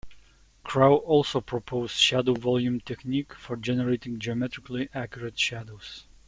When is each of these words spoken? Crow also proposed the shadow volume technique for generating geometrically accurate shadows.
Crow 0.63 0.95
also 0.97 1.41
proposed 1.41 1.93
the 1.93 1.99
shadow 2.01 2.33
volume 2.33 2.79
technique 2.79 3.35
for 3.35 3.55
generating 3.55 4.17
geometrically 4.17 4.89
accurate 4.95 5.37
shadows. 5.37 6.07